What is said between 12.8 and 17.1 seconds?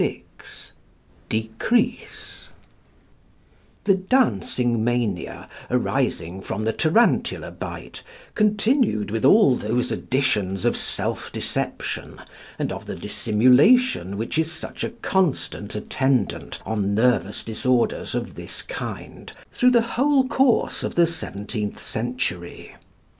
the dissimulation which is such a constant attendant on